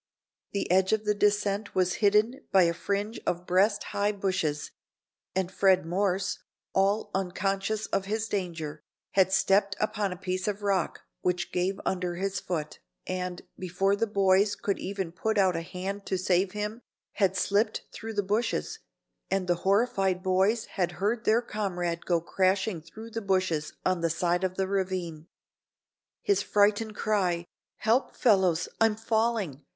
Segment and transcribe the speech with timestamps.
[0.53, 4.71] The edge of the descent was hidden by a fringe of breast high bushes,
[5.35, 6.39] and Fred Morse,
[6.73, 12.15] all unconscious of his danger, had stepped upon a piece of rock which gave under
[12.15, 16.81] his foot, and, before the boys could even put out a hand to save him,
[17.21, 18.79] had slipped through the bushes,
[19.29, 24.09] and the horrified boys had heard their comrade go crashing through the bushes on the
[24.09, 25.27] side of the ravine.
[26.23, 27.45] His frightened cry,
[27.77, 29.63] "Help, fellows, I'm falling!"